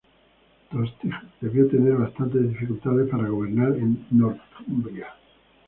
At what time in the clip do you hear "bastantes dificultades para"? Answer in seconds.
1.95-3.27